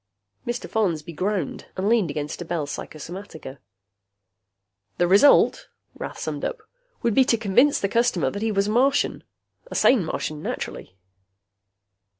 Mr. 0.47 0.67
Follansby 0.67 1.13
groaned 1.13 1.67
and 1.77 1.87
leaned 1.87 2.09
against 2.09 2.41
a 2.41 2.45
Bell 2.45 2.65
Psychosomatica. 2.65 3.59
"The 4.97 5.07
result," 5.07 5.67
Rath 5.93 6.17
summed 6.17 6.43
up, 6.43 6.63
"would 7.03 7.13
be 7.13 7.23
to 7.25 7.37
convince 7.37 7.79
the 7.79 7.87
customer 7.87 8.31
that 8.31 8.41
he 8.41 8.51
was 8.51 8.67
a 8.67 8.71
Martian. 8.71 9.23
A 9.69 9.75
sane 9.75 10.03
Martian, 10.03 10.41
naturally." 10.41 10.95